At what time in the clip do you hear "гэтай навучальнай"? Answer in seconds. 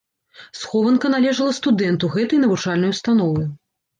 2.15-2.93